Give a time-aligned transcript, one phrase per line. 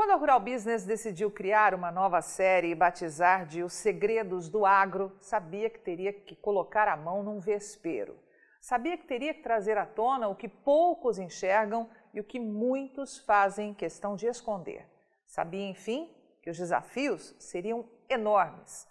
[0.00, 4.64] Quando a Rural Business decidiu criar uma nova série e batizar de Os Segredos do
[4.64, 8.16] Agro, sabia que teria que colocar a mão num vespeiro.
[8.62, 13.18] Sabia que teria que trazer à tona o que poucos enxergam e o que muitos
[13.18, 14.88] fazem questão de esconder.
[15.26, 16.10] Sabia, enfim,
[16.42, 18.88] que os desafios seriam enormes.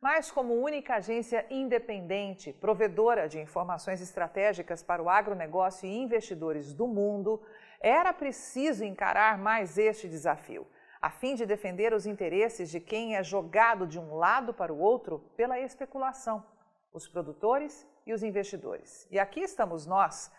[0.00, 6.86] Mas, como única agência independente, provedora de informações estratégicas para o agronegócio e investidores do
[6.86, 7.42] mundo,
[7.82, 10.66] era preciso encarar mais este desafio,
[11.00, 14.78] a fim de defender os interesses de quem é jogado de um lado para o
[14.78, 16.46] outro pela especulação,
[16.92, 19.08] os produtores e os investidores.
[19.10, 20.30] E aqui estamos nós,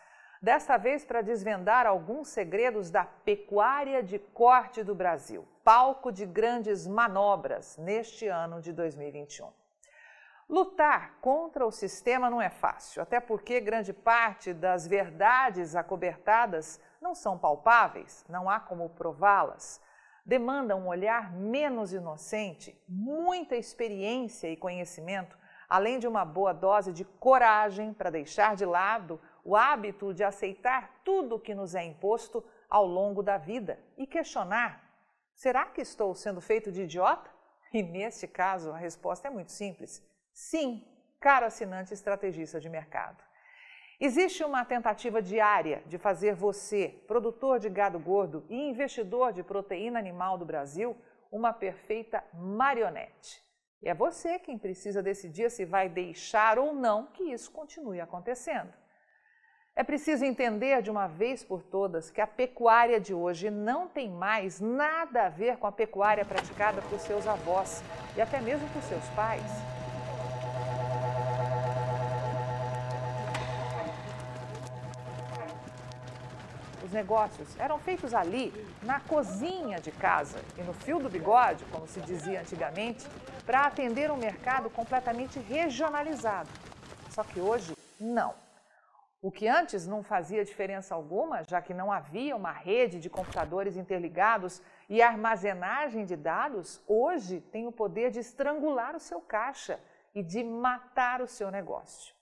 [0.42, 6.88] desta vez para desvendar alguns segredos da pecuária de corte do Brasil, palco de grandes
[6.88, 9.52] manobras neste ano de 2021.
[10.48, 17.14] Lutar contra o sistema não é fácil, até porque grande parte das verdades acobertadas não
[17.14, 19.82] são palpáveis, não há como prová-las.
[20.26, 27.04] Demanda um olhar menos inocente, muita experiência e conhecimento, além de uma boa dose de
[27.04, 32.42] coragem para deixar de lado o hábito de aceitar tudo o que nos é imposto
[32.70, 34.82] ao longo da vida e questionar:
[35.36, 37.30] será que estou sendo feito de idiota?
[37.74, 40.88] E neste caso, a resposta é muito simples: sim,
[41.20, 43.22] caro assinante estrategista de mercado.
[44.06, 49.98] Existe uma tentativa diária de fazer você, produtor de gado gordo e investidor de proteína
[49.98, 50.94] animal do Brasil,
[51.32, 53.42] uma perfeita marionete.
[53.82, 58.74] E é você quem precisa decidir se vai deixar ou não que isso continue acontecendo.
[59.74, 64.10] É preciso entender de uma vez por todas que a pecuária de hoje não tem
[64.10, 67.82] mais nada a ver com a pecuária praticada por seus avós
[68.18, 69.83] e até mesmo por seus pais.
[76.94, 82.00] Negócios eram feitos ali, na cozinha de casa e no fio do bigode, como se
[82.02, 83.06] dizia antigamente,
[83.46, 86.50] para atender um mercado completamente regionalizado.
[87.10, 88.34] Só que hoje, não.
[89.22, 93.78] O que antes não fazia diferença alguma, já que não havia uma rede de computadores
[93.78, 99.80] interligados e armazenagem de dados, hoje tem o poder de estrangular o seu caixa
[100.14, 102.14] e de matar o seu negócio.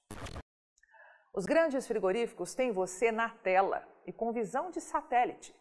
[1.34, 5.56] Os grandes frigoríficos têm você na tela e com visão de satélite.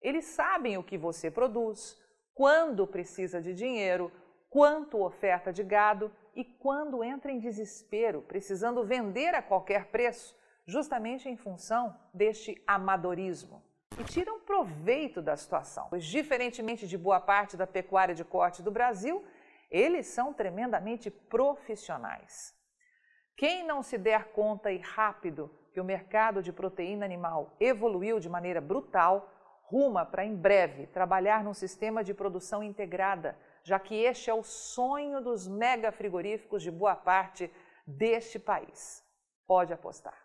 [0.00, 1.98] Eles sabem o que você produz,
[2.34, 4.12] quando precisa de dinheiro,
[4.50, 11.28] quanto oferta de gado e quando entra em desespero, precisando vender a qualquer preço, justamente
[11.28, 13.62] em função deste amadorismo.
[13.98, 18.70] E tiram proveito da situação, pois, diferentemente de boa parte da pecuária de corte do
[18.70, 19.24] Brasil,
[19.70, 22.54] eles são tremendamente profissionais.
[23.36, 28.28] Quem não se der conta e rápido que o mercado de proteína animal evoluiu de
[28.28, 29.28] maneira brutal,
[29.64, 34.44] ruma para em breve trabalhar num sistema de produção integrada, já que este é o
[34.44, 37.52] sonho dos mega frigoríficos de boa parte
[37.84, 39.04] deste país.
[39.48, 40.16] Pode apostar.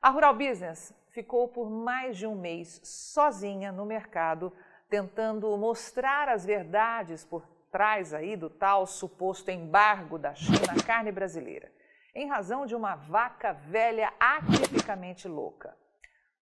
[0.00, 4.52] A Rural Business ficou por mais de um mês sozinha no mercado,
[4.88, 11.10] tentando mostrar as verdades por trás aí do tal suposto embargo da China à carne
[11.10, 11.76] brasileira
[12.18, 15.76] em razão de uma vaca velha atipicamente louca.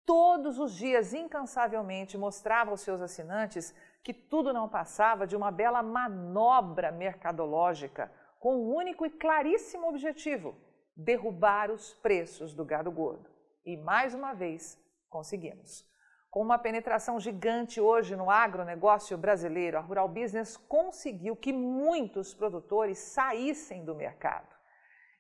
[0.05, 5.83] Todos os dias, incansavelmente, mostrava aos seus assinantes que tudo não passava de uma bela
[5.83, 10.55] manobra mercadológica com um único e claríssimo objetivo:
[10.95, 13.31] derrubar os preços do gado gordo.
[13.65, 15.83] E mais uma vez, conseguimos.
[16.31, 22.99] Com uma penetração gigante hoje no agronegócio brasileiro, a Rural Business conseguiu que muitos produtores
[22.99, 24.54] saíssem do mercado.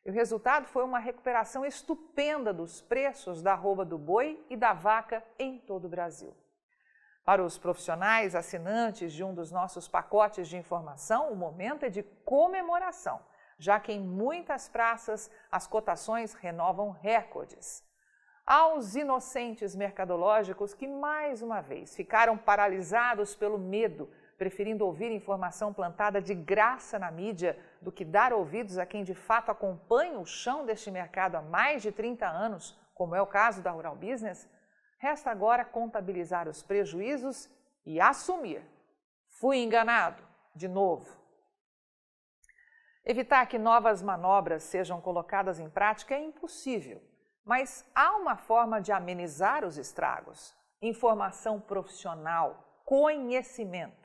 [0.04, 4.74] E o resultado foi uma recuperação estupenda dos preços da arroba do boi e da
[4.74, 6.36] vaca em todo o Brasil.
[7.24, 12.02] Para os profissionais assinantes de um dos nossos pacotes de informação, o momento é de
[12.02, 13.18] comemoração,
[13.58, 17.82] já que em muitas praças as cotações renovam recordes.
[18.46, 26.20] Aos inocentes mercadológicos que, mais uma vez, ficaram paralisados pelo medo preferindo ouvir informação plantada
[26.20, 30.64] de graça na mídia do que dar ouvidos a quem de fato acompanha o chão
[30.64, 34.48] deste mercado há mais de 30 anos, como é o caso da Rural Business,
[34.98, 37.48] resta agora contabilizar os prejuízos
[37.84, 38.62] e assumir.
[39.28, 40.22] Fui enganado,
[40.54, 41.24] de novo.
[43.04, 47.02] Evitar que novas manobras sejam colocadas em prática é impossível,
[47.44, 54.03] mas há uma forma de amenizar os estragos: informação profissional, conhecimento.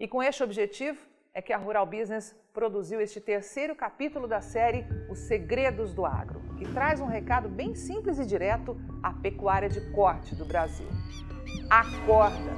[0.00, 0.96] E com este objetivo
[1.34, 6.40] é que a Rural Business produziu este terceiro capítulo da série Os Segredos do Agro,
[6.56, 10.86] que traz um recado bem simples e direto à pecuária de corte do Brasil.
[11.68, 12.52] Acorda!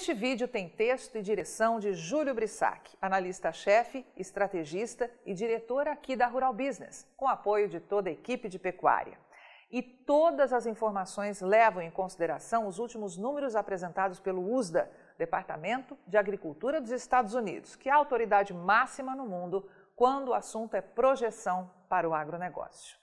[0.00, 6.26] Este vídeo tem texto e direção de Júlio Brissac, analista-chefe, estrategista e diretor aqui da
[6.26, 9.18] Rural Business, com apoio de toda a equipe de pecuária.
[9.70, 16.16] E todas as informações levam em consideração os últimos números apresentados pelo USDA, Departamento de
[16.16, 20.80] Agricultura dos Estados Unidos, que é a autoridade máxima no mundo quando o assunto é
[20.80, 22.98] projeção para o agronegócio.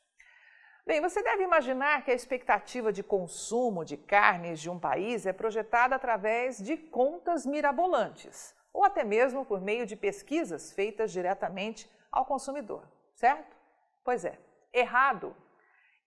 [0.87, 5.33] Bem, você deve imaginar que a expectativa de consumo de carnes de um país é
[5.33, 12.25] projetada através de contas mirabolantes, ou até mesmo por meio de pesquisas feitas diretamente ao
[12.25, 13.53] consumidor, certo?
[14.01, 14.39] Pois é,
[14.71, 15.35] errado.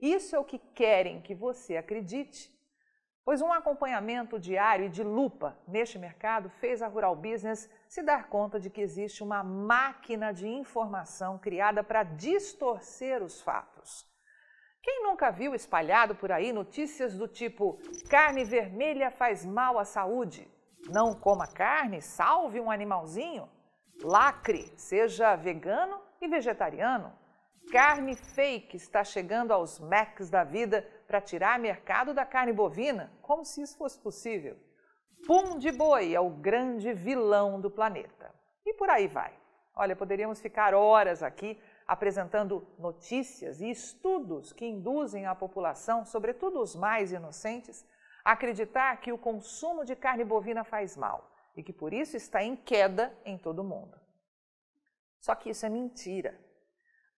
[0.01, 2.51] Isso é o que querem que você acredite,
[3.23, 8.31] pois um acompanhamento diário e de lupa neste mercado fez a Rural Business se dar
[8.31, 14.09] conta de que existe uma máquina de informação criada para distorcer os fatos
[14.83, 17.79] quem nunca viu espalhado por aí notícias do tipo
[18.09, 20.51] carne vermelha faz mal à saúde?
[20.89, 23.49] Não coma carne, salve um animalzinho?
[24.03, 27.13] Lacre, seja vegano e vegetariano.
[27.71, 33.45] Carne fake está chegando aos Macs da vida para tirar mercado da carne bovina, como
[33.45, 34.57] se isso fosse possível.
[35.27, 38.35] Pum de boi é o grande vilão do planeta.
[38.65, 39.33] E por aí vai.
[39.77, 41.61] Olha, poderíamos ficar horas aqui
[41.91, 47.85] apresentando notícias e estudos que induzem a população, sobretudo os mais inocentes,
[48.25, 52.45] a acreditar que o consumo de carne bovina faz mal e que por isso está
[52.45, 53.99] em queda em todo o mundo.
[55.19, 56.39] Só que isso é mentira.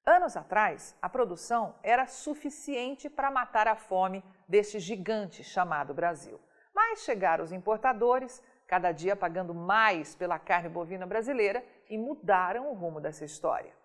[0.07, 6.41] Anos atrás, a produção era suficiente para matar a fome deste gigante chamado Brasil.
[6.75, 12.73] Mas chegaram os importadores, cada dia pagando mais pela carne bovina brasileira, e mudaram o
[12.73, 13.82] rumo dessa história.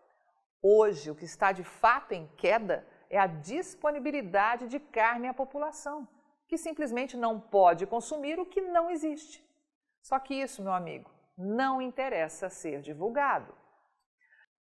[0.61, 6.07] Hoje, o que está de fato em queda é a disponibilidade de carne à população,
[6.47, 9.45] que simplesmente não pode consumir o que não existe.
[10.01, 13.53] Só que isso, meu amigo, não interessa ser divulgado.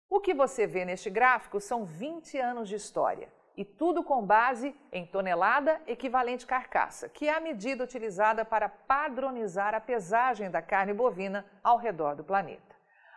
[0.10, 4.76] O que você vê neste gráfico são 20 anos de história e tudo com base
[4.92, 10.94] em tonelada equivalente carcaça, que é a medida utilizada para padronizar a pesagem da carne
[10.94, 12.75] bovina ao redor do planeta.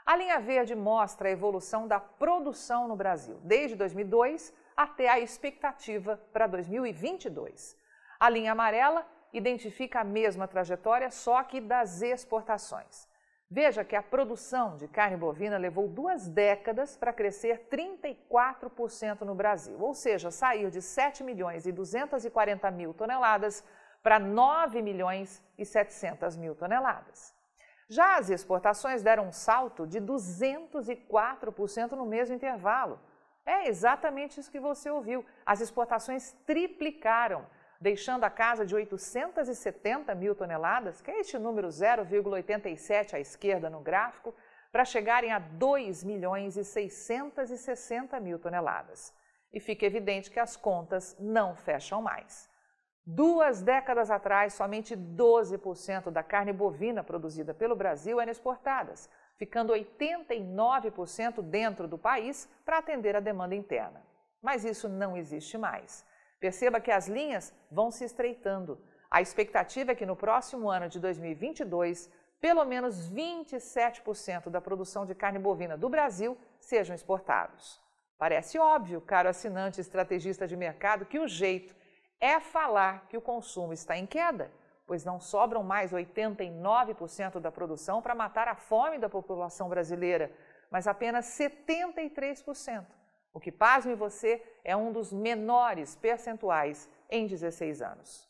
[0.09, 6.19] A linha verde mostra a evolução da produção no Brasil, desde 2002 até a expectativa
[6.33, 7.77] para 2022.
[8.19, 13.07] A linha amarela identifica a mesma trajetória, só que das exportações.
[13.51, 19.79] Veja que a produção de carne bovina levou duas décadas para crescer 34% no Brasil,
[19.79, 23.63] ou seja, sair de 7 milhões e 240 mil toneladas
[24.03, 27.37] para 9 milhões e 700 mil toneladas.
[27.89, 33.01] Já as exportações deram um salto de 204% no mesmo intervalo.
[33.47, 35.25] É exatamente isso que você ouviu.
[35.47, 37.47] As exportações triplicaram,
[37.81, 43.81] deixando a casa de 870 mil toneladas, que é este número 0,87 à esquerda no
[43.81, 44.35] gráfico,
[44.71, 49.15] para chegarem a 2 milhões e 660 mil toneladas.
[49.51, 52.51] E fica evidente que as contas não fecham mais.
[53.11, 58.93] Duas décadas atrás, somente 12% da carne bovina produzida pelo Brasil era exportada,
[59.39, 64.03] ficando 89% dentro do país para atender a demanda interna.
[64.43, 66.05] Mas isso não existe mais.
[66.39, 68.79] Perceba que as linhas vão se estreitando.
[69.11, 75.15] A expectativa é que no próximo ano de 2022, pelo menos 27% da produção de
[75.15, 77.81] carne bovina do Brasil sejam exportados.
[78.19, 81.78] Parece óbvio, caro assinante estrategista de mercado, que o jeito
[82.21, 84.51] é falar que o consumo está em queda,
[84.87, 90.33] pois não sobram mais 89% da produção para matar a fome da população brasileira,
[90.71, 92.87] mas apenas 73%,
[93.33, 98.29] o que, pasme você, é um dos menores percentuais em 16 anos.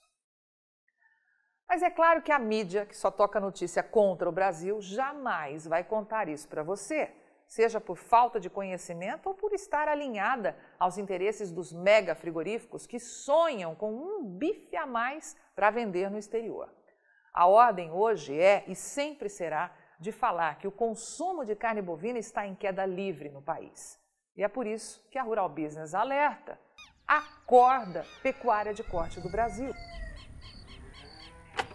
[1.68, 5.84] Mas é claro que a mídia, que só toca notícia contra o Brasil, jamais vai
[5.84, 7.12] contar isso para você
[7.48, 13.00] seja por falta de conhecimento ou por estar alinhada aos interesses dos mega frigoríficos que
[13.00, 16.70] sonham com um bife a mais para vender no exterior.
[17.32, 22.18] A ordem hoje é e sempre será de falar que o consumo de carne bovina
[22.18, 23.98] está em queda livre no país.
[24.36, 26.60] E é por isso que a Rural Business alerta:
[27.06, 29.72] acorda pecuária de corte do Brasil.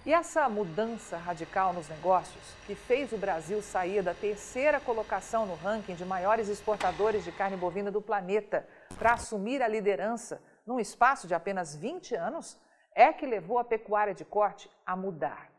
[0.06, 5.56] E essa mudança radical nos negócios, que fez o Brasil sair da terceira colocação no
[5.56, 8.68] ranking de maiores exportadores de carne bovina do planeta
[9.00, 12.60] para assumir a liderança num espaço de apenas 20 anos,
[12.94, 15.50] é que levou a pecuária de corte a mudar.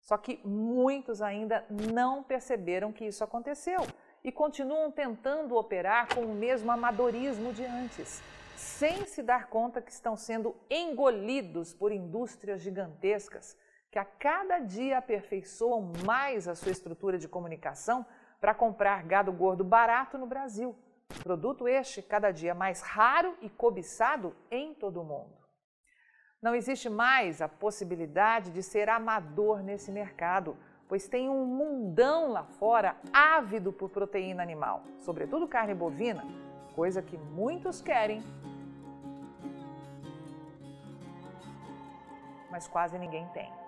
[0.00, 3.86] Só que muitos ainda não perceberam que isso aconteceu
[4.24, 8.20] e continuam tentando operar com o mesmo amadorismo de antes,
[8.56, 13.56] sem se dar conta que estão sendo engolidos por indústrias gigantescas
[13.90, 18.04] que a cada dia aperfeiçoam mais a sua estrutura de comunicação
[18.40, 20.76] para comprar gado gordo barato no Brasil.
[21.22, 25.36] Produto este cada dia mais raro e cobiçado em todo o mundo.
[26.42, 30.56] Não existe mais a possibilidade de ser amador nesse mercado,
[30.88, 36.24] pois tem um mundão lá fora ávido por proteína animal, sobretudo carne bovina,
[36.74, 38.22] coisa que muitos querem,
[42.50, 43.65] mas quase ninguém tem.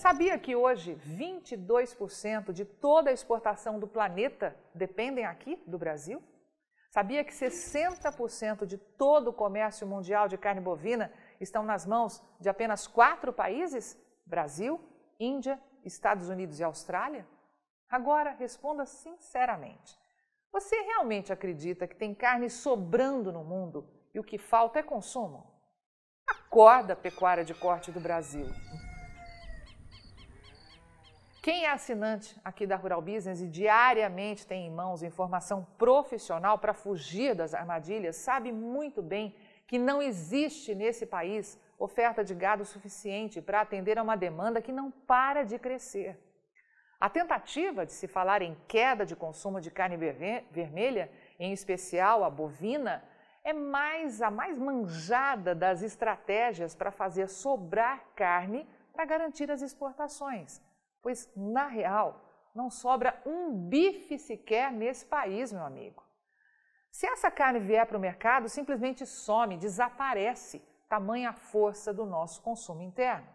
[0.00, 6.22] Sabia que hoje 22% de toda a exportação do planeta dependem aqui do Brasil?
[6.88, 12.48] Sabia que 60% de todo o comércio mundial de carne bovina estão nas mãos de
[12.48, 13.94] apenas quatro países?
[14.24, 14.80] Brasil,
[15.18, 17.28] Índia, Estados Unidos e Austrália?
[17.86, 19.98] Agora, responda sinceramente.
[20.50, 25.46] Você realmente acredita que tem carne sobrando no mundo e o que falta é consumo?
[26.26, 28.46] Acorda, pecuária de corte do Brasil.
[31.42, 36.74] Quem é assinante aqui da Rural Business e diariamente tem em mãos informação profissional para
[36.74, 39.34] fugir das armadilhas, sabe muito bem
[39.66, 44.70] que não existe nesse país oferta de gado suficiente para atender a uma demanda que
[44.70, 46.18] não para de crescer.
[47.00, 52.28] A tentativa de se falar em queda de consumo de carne vermelha, em especial a
[52.28, 53.02] bovina,
[53.42, 60.60] é mais a mais manjada das estratégias para fazer sobrar carne para garantir as exportações
[61.02, 66.02] pois, na real, não sobra um bife sequer nesse país, meu amigo.
[66.90, 72.42] Se essa carne vier para o mercado, simplesmente some, desaparece, tamanha a força do nosso
[72.42, 73.28] consumo interno.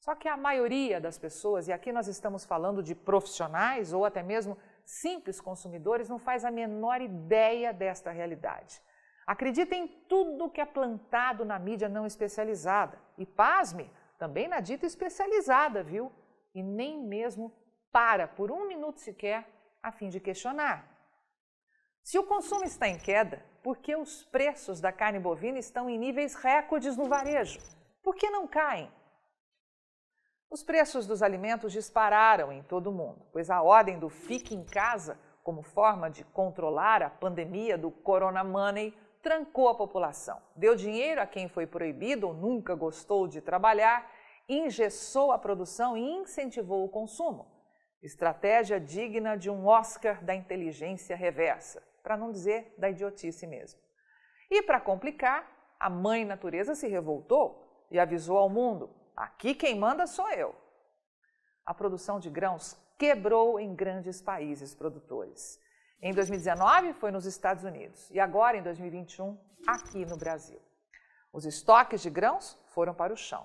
[0.00, 4.22] Só que a maioria das pessoas, e aqui nós estamos falando de profissionais ou até
[4.22, 8.80] mesmo simples consumidores, não faz a menor ideia desta realidade.
[9.26, 12.98] Acredita em tudo que é plantado na mídia não especializada.
[13.18, 16.10] E pasme, também na dita especializada, viu?
[16.54, 17.52] E nem mesmo
[17.90, 19.46] para por um minuto sequer
[19.82, 20.88] a fim de questionar.
[22.02, 25.98] Se o consumo está em queda, por que os preços da carne bovina estão em
[25.98, 27.60] níveis recordes no varejo?
[28.02, 28.90] Por que não caem?
[30.50, 34.64] Os preços dos alimentos dispararam em todo o mundo, pois a ordem do fique em
[34.64, 40.40] casa, como forma de controlar a pandemia do Corona Money, trancou a população.
[40.56, 44.10] Deu dinheiro a quem foi proibido ou nunca gostou de trabalhar
[44.48, 47.46] engessou a produção e incentivou o consumo.
[48.02, 53.80] Estratégia digna de um Oscar da inteligência reversa, para não dizer da idiotice mesmo.
[54.50, 60.06] E para complicar, a mãe natureza se revoltou e avisou ao mundo: aqui quem manda
[60.06, 60.54] sou eu.
[61.66, 65.60] A produção de grãos quebrou em grandes países produtores.
[66.00, 69.36] Em 2019 foi nos Estados Unidos e agora em 2021
[69.66, 70.60] aqui no Brasil.
[71.32, 73.44] Os estoques de grãos foram para o chão.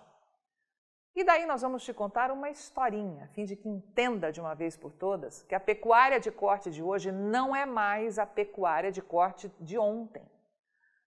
[1.24, 4.54] E daí nós vamos te contar uma historinha, a fim de que entenda de uma
[4.54, 8.92] vez por todas que a pecuária de corte de hoje não é mais a pecuária
[8.92, 10.30] de corte de ontem.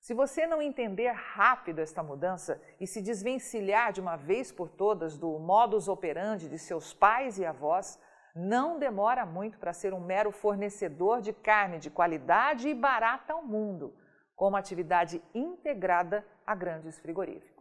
[0.00, 5.18] Se você não entender rápido esta mudança e se desvencilhar de uma vez por todas
[5.18, 8.00] do modus operandi de seus pais e avós,
[8.35, 13.42] não demora muito para ser um mero fornecedor de carne de qualidade e barata ao
[13.42, 13.94] mundo,
[14.35, 17.55] com uma atividade integrada a grandes frigoríficos.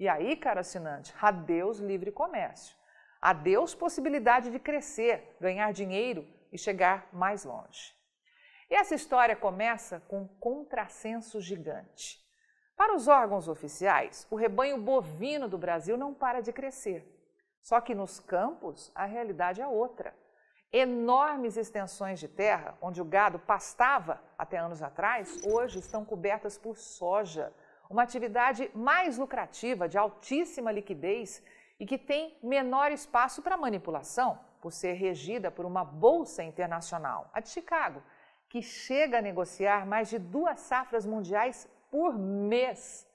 [0.00, 2.74] E aí, caro assinante, adeus livre comércio.
[3.20, 7.94] Adeus possibilidade de crescer, ganhar dinheiro e chegar mais longe.
[8.70, 12.18] E essa história começa com um contrassenso gigante.
[12.74, 17.04] Para os órgãos oficiais, o rebanho bovino do Brasil não para de crescer.
[17.60, 20.14] Só que nos campos, a realidade é outra.
[20.72, 26.78] Enormes extensões de terra, onde o gado pastava até anos atrás, hoje estão cobertas por
[26.78, 27.52] soja,
[27.90, 31.42] uma atividade mais lucrativa, de altíssima liquidez
[31.78, 37.40] e que tem menor espaço para manipulação, por ser regida por uma bolsa internacional, a
[37.40, 38.00] de Chicago,
[38.48, 43.08] que chega a negociar mais de duas safras mundiais por mês.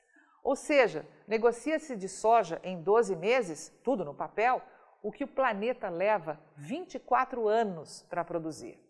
[0.43, 4.61] Ou seja, negocia-se de soja em 12 meses, tudo no papel,
[5.01, 8.84] o que o planeta leva 24 anos para produzir.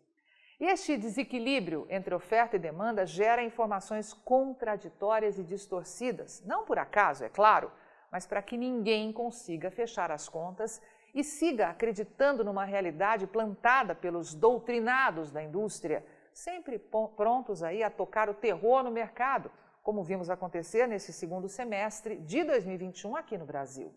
[0.59, 7.29] Este desequilíbrio entre oferta e demanda gera informações contraditórias e distorcidas, não por acaso, é
[7.29, 7.69] claro,
[8.09, 10.81] mas para que ninguém consiga fechar as contas
[11.13, 18.29] e siga acreditando numa realidade plantada pelos doutrinados da indústria, sempre prontos aí a tocar
[18.29, 19.51] o terror no mercado,
[19.83, 23.93] como vimos acontecer nesse segundo semestre de 2021 aqui no Brasil.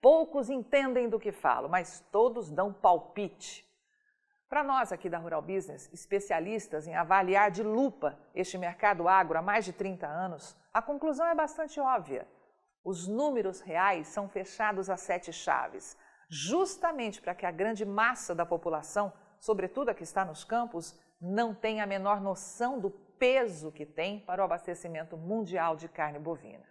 [0.00, 3.66] Poucos entendem do que falo, mas todos dão palpite
[4.48, 9.42] Para nós aqui da Rural Business, especialistas em avaliar de lupa este mercado agro há
[9.42, 12.28] mais de 30 anos, a conclusão é bastante óbvia.
[12.84, 15.96] Os números reais são fechados a sete chaves,
[16.28, 21.52] justamente para que a grande massa da população, sobretudo a que está nos campos, não
[21.52, 26.64] tenha a menor noção do peso que tem para o abastecimento mundial de carne bovina.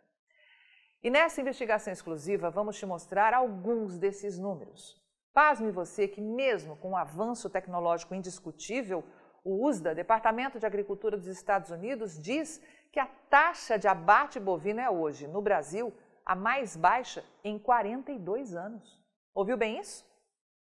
[1.03, 5.04] E nessa investigação exclusiva, vamos te mostrar alguns desses números.
[5.35, 9.03] Pasme você que, mesmo com o avanço tecnológico indiscutível,
[9.43, 14.79] o USDA, Departamento de Agricultura dos Estados Unidos, diz que a taxa de abate bovino
[14.79, 15.93] é hoje, no Brasil,
[16.25, 19.03] a mais baixa em 42 anos.
[19.33, 20.05] Ouviu bem isso?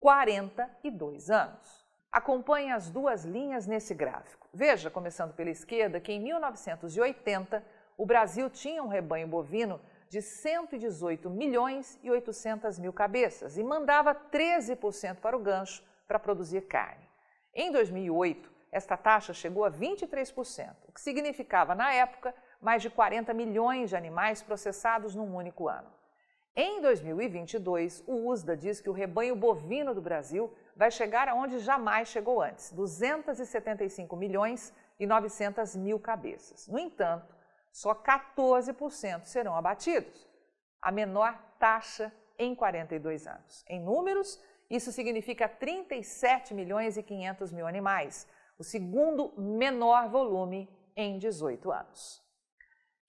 [0.00, 1.86] 42 anos.
[2.10, 4.48] Acompanhe as duas linhas nesse gráfico.
[4.52, 7.64] Veja, começando pela esquerda, que em 1980
[7.96, 14.14] o Brasil tinha um rebanho bovino de 118 milhões e 800 mil cabeças e mandava
[14.14, 17.08] 13% para o gancho para produzir carne.
[17.54, 23.32] Em 2008, esta taxa chegou a 23%, o que significava, na época, mais de 40
[23.32, 25.88] milhões de animais processados num único ano.
[26.56, 32.08] Em 2022, o USDA diz que o rebanho bovino do Brasil vai chegar aonde jamais
[32.08, 36.68] chegou antes, 275 milhões e 900 mil cabeças.
[36.68, 37.33] No entanto,
[37.74, 40.30] só 14% serão abatidos,
[40.80, 43.64] a menor taxa em 42 anos.
[43.68, 44.40] Em números,
[44.70, 52.22] isso significa 37 milhões e 500 mil animais, o segundo menor volume em 18 anos.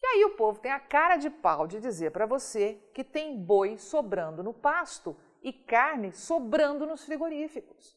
[0.01, 3.39] E aí o povo tem a cara de pau de dizer para você que tem
[3.39, 7.95] boi sobrando no pasto e carne sobrando nos frigoríficos.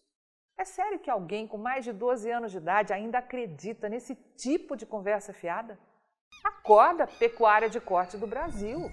[0.59, 4.77] É sério que alguém com mais de 12 anos de idade ainda acredita nesse tipo
[4.77, 5.79] de conversa fiada?
[6.45, 8.91] Acorda, pecuária de corte do Brasil.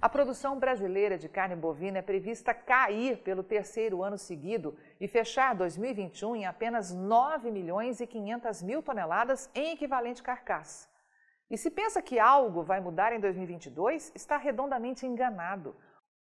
[0.00, 5.54] A produção brasileira de carne bovina é prevista cair pelo terceiro ano seguido e fechar
[5.54, 10.88] 2021 em apenas 9 milhões e 500 mil toneladas em equivalente carcaça.
[11.50, 15.74] E se pensa que algo vai mudar em 2022, está redondamente enganado.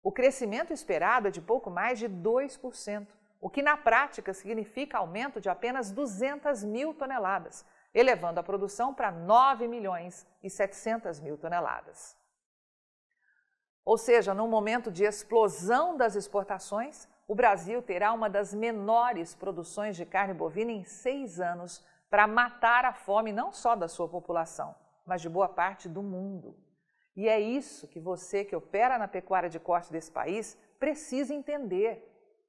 [0.04, 3.08] O crescimento esperado é de pouco mais de 2%,
[3.40, 9.12] o que na prática significa aumento de apenas 200 mil toneladas, elevando a produção para
[9.12, 12.18] 9 milhões e 700 mil toneladas.
[13.84, 19.96] Ou seja, num momento de explosão das exportações, o Brasil terá uma das menores produções
[19.96, 24.76] de carne bovina em seis anos para matar a fome não só da sua população,
[25.06, 26.56] mas de boa parte do mundo.
[27.16, 32.08] E é isso que você que opera na pecuária de corte desse país precisa entender.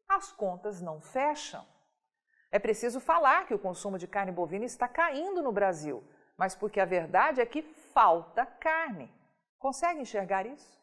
[0.09, 1.64] As contas não fecham.
[2.52, 6.04] É preciso falar que o consumo de carne bovina está caindo no Brasil,
[6.36, 9.10] mas porque a verdade é que falta carne.
[9.58, 10.78] Consegue enxergar isso?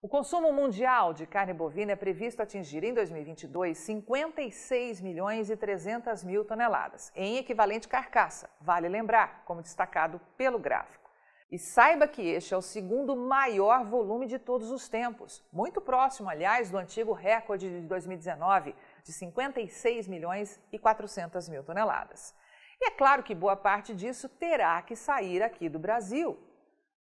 [0.00, 6.24] O consumo mundial de carne bovina é previsto atingir em 2022 56 milhões e 300
[6.24, 11.10] mil toneladas, em equivalente carcaça, vale lembrar, como destacado pelo gráfico.
[11.50, 16.28] E saiba que este é o segundo maior volume de todos os tempos, muito próximo,
[16.28, 18.74] aliás, do antigo recorde de 2019,
[19.06, 22.34] de 56 milhões e 400 mil toneladas.
[22.80, 26.36] E é claro que boa parte disso terá que sair aqui do Brasil.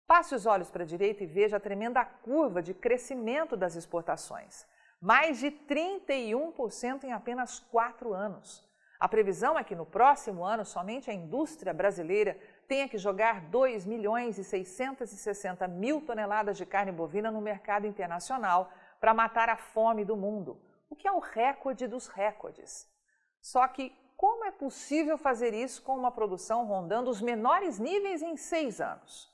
[0.04, 4.66] Passe os olhos para a direita e veja a tremenda curva de crescimento das exportações.
[5.00, 8.68] Mais de 31% em apenas quatro anos.
[8.98, 12.36] A previsão é que no próximo ano somente a indústria brasileira
[12.66, 18.72] tenha que jogar 2 milhões e 660 mil toneladas de carne bovina no mercado internacional
[19.00, 20.60] para matar a fome do mundo
[20.92, 22.86] o que é o recorde dos recordes.
[23.40, 28.36] Só que como é possível fazer isso com uma produção rondando os menores níveis em
[28.36, 29.32] seis anos?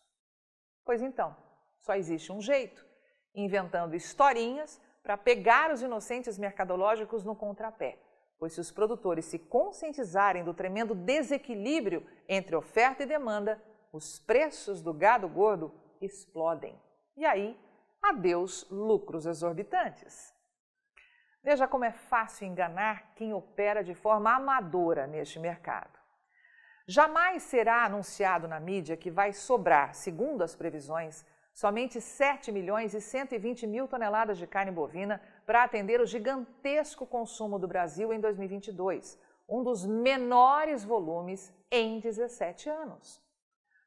[0.84, 1.36] Pois então,
[1.80, 2.86] só existe um jeito:
[3.34, 7.98] inventando historinhas para pegar os inocentes mercadológicos no contrapé.
[8.38, 13.60] Pois se os produtores se conscientizarem do tremendo desequilíbrio entre oferta e demanda,
[13.92, 16.80] os preços do gado gordo explodem.
[17.16, 17.58] E aí,
[18.00, 20.37] adeus lucros exorbitantes.
[21.48, 25.98] Veja como é fácil enganar quem opera de forma amadora neste mercado.
[26.86, 33.00] Jamais será anunciado na mídia que vai sobrar, segundo as previsões, somente 7 milhões e
[33.00, 39.18] 120 mil toneladas de carne bovina para atender o gigantesco consumo do Brasil em 2022,
[39.48, 43.22] um dos menores volumes em 17 anos.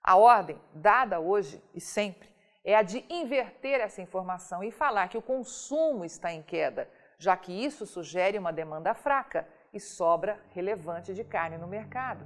[0.02, 2.28] A ordem, dada hoje e sempre,
[2.64, 6.90] é a de inverter essa informação e falar que o consumo está em queda,
[7.22, 12.26] já que isso sugere uma demanda fraca e sobra relevante de carne no mercado.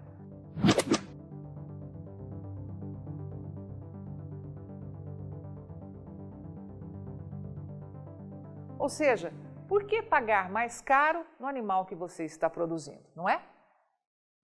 [8.79, 9.33] Ou seja,
[9.67, 13.43] por que pagar mais caro no animal que você está produzindo, não é?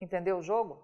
[0.02, 0.84] Entendeu o jogo?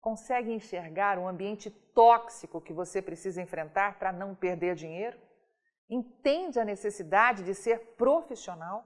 [0.00, 5.27] Consegue enxergar o ambiente tóxico que você precisa enfrentar para não perder dinheiro?
[5.88, 8.84] Entende a necessidade de ser profissional?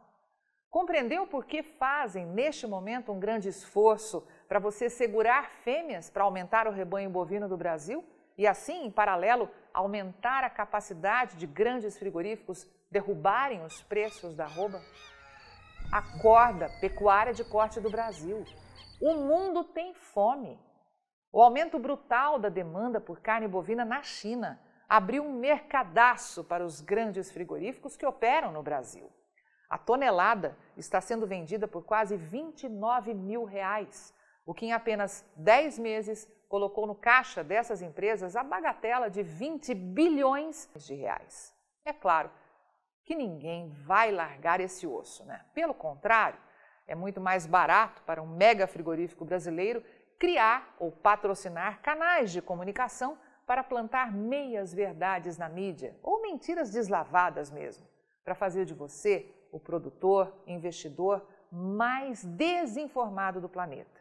[0.70, 6.66] Compreendeu por que fazem neste momento um grande esforço para você segurar fêmeas para aumentar
[6.66, 8.04] o rebanho bovino do Brasil
[8.38, 14.80] e assim, em paralelo, aumentar a capacidade de grandes frigoríficos derrubarem os preços da arroba?
[15.92, 18.44] Acorda, pecuária de corte do Brasil.
[19.00, 20.58] O mundo tem fome.
[21.30, 24.58] O aumento brutal da demanda por carne bovina na China
[24.92, 29.10] abriu um mercadaço para os grandes frigoríficos que operam no Brasil.
[29.66, 34.12] A tonelada está sendo vendida por quase 29 mil reais,
[34.44, 39.72] o que em apenas 10 meses colocou no caixa dessas empresas a bagatela de 20
[39.72, 41.56] bilhões de reais.
[41.86, 42.30] É claro
[43.02, 45.42] que ninguém vai largar esse osso, né?
[45.54, 46.38] Pelo contrário,
[46.86, 49.82] é muito mais barato para um mega frigorífico brasileiro
[50.18, 57.50] criar ou patrocinar canais de comunicação para plantar meias verdades na mídia ou mentiras deslavadas
[57.50, 57.86] mesmo,
[58.24, 64.00] para fazer de você o produtor, investidor mais desinformado do planeta.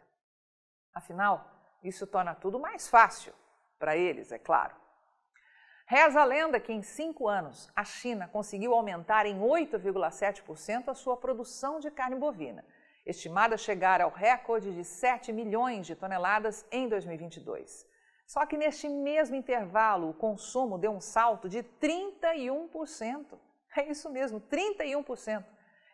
[0.94, 1.50] Afinal,
[1.82, 3.34] isso torna tudo mais fácil
[3.78, 4.74] para eles, é claro.
[5.86, 11.16] Reza a lenda que em cinco anos a China conseguiu aumentar em 8,7% a sua
[11.16, 12.64] produção de carne bovina
[13.04, 17.86] estimada a chegar ao recorde de 7 milhões de toneladas em 2022.
[18.26, 23.38] Só que neste mesmo intervalo, o consumo deu um salto de 31%.
[23.76, 25.44] É isso mesmo, 31%.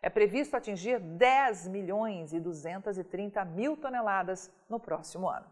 [0.01, 5.45] É previsto atingir 10 milhões e 230 mil toneladas no próximo ano.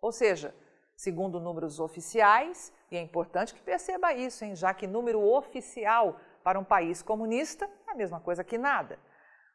[0.00, 0.54] Ou seja,
[0.96, 6.58] segundo números oficiais, e é importante que perceba isso, hein, já que número oficial para
[6.58, 8.98] um país comunista é a mesma coisa que nada.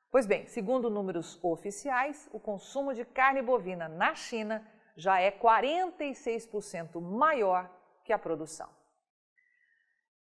[0.10, 4.66] Pois bem, segundo números oficiais, o consumo de carne bovina na China
[4.98, 7.70] já é 46% maior
[8.04, 8.68] que a produção.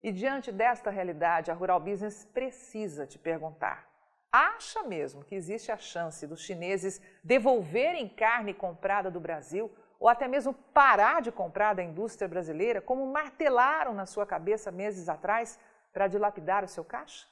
[0.03, 3.89] E diante desta realidade, a Rural Business precisa te perguntar:
[4.31, 10.27] acha mesmo que existe a chance dos chineses devolverem carne comprada do Brasil ou até
[10.27, 15.59] mesmo parar de comprar da indústria brasileira, como martelaram na sua cabeça meses atrás
[15.91, 17.27] para dilapidar o seu caixa?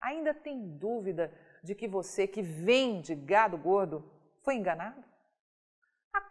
[0.00, 1.32] Ainda tem dúvida
[1.64, 4.08] de que você que vende gado gordo
[4.42, 5.02] foi enganado?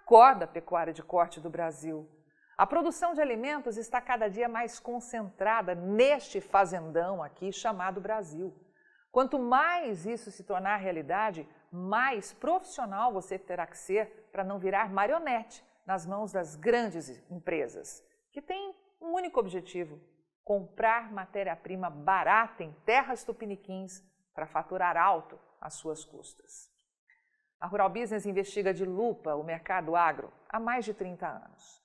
[0.06, 2.08] Acorda, pecuária de corte do Brasil.
[2.56, 8.56] A produção de alimentos está cada dia mais concentrada neste fazendão aqui chamado Brasil.
[9.12, 14.92] Quanto mais isso se tornar realidade, mais profissional você terá que ser para não virar
[14.92, 20.00] marionete nas mãos das grandes empresas, que têm um único objetivo:
[20.44, 24.04] comprar matéria-prima barata em terras tupiniquins
[24.36, 26.75] para faturar alto às suas custas.
[27.66, 31.82] A Rural Business investiga de lupa o mercado agro há mais de 30 anos.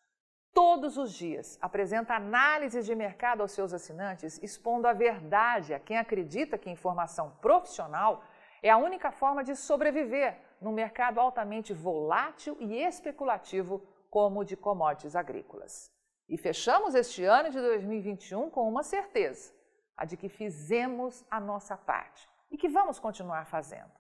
[0.53, 5.97] Todos os dias apresenta análises de mercado aos seus assinantes, expondo a verdade a quem
[5.97, 8.23] acredita que informação profissional
[8.63, 14.59] é a única forma de sobreviver num mercado altamente volátil e especulativo como o de
[14.59, 15.91] commodities agrícolas.
[16.29, 19.51] E fechamos este ano de 2021 com uma certeza:
[19.97, 23.99] a de que fizemos a nossa parte e que vamos continuar fazendo.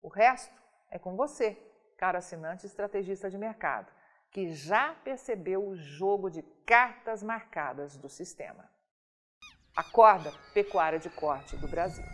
[0.00, 1.56] O resto é com você,
[1.96, 3.92] caro assinante estrategista de mercado,
[4.30, 8.70] que já percebeu o jogo de cartas marcadas do sistema.
[9.76, 12.04] Acorda, pecuária de corte do Brasil.